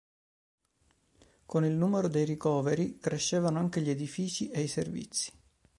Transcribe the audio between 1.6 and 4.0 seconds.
il numero dei ricoveri crescevano anche gli